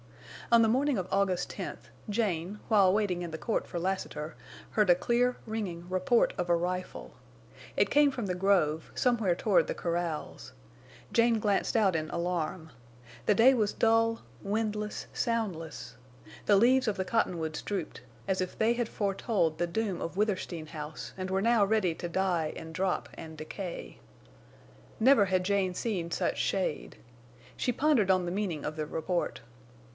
[0.51, 4.35] On the morning of August 10th, Jane, while waiting in the court for Lassiter,
[4.71, 7.11] heard a clear, ringing report of a rifle.
[7.77, 10.51] It came from the grove, somewhere toward the corrals.
[11.13, 12.71] Jane glanced out in alarm.
[13.27, 15.95] The day was dull, windless, soundless.
[16.47, 20.65] The leaves of the cottonwoods drooped, as if they had foretold the doom of Withersteen
[20.65, 23.99] House and were now ready to die and drop and decay.
[24.99, 26.97] Never had Jane seen such shade.
[27.55, 29.41] She pondered on the meaning of the report.